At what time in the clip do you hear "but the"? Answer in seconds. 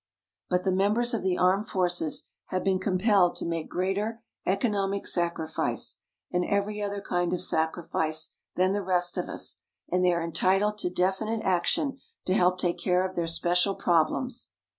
0.49-0.71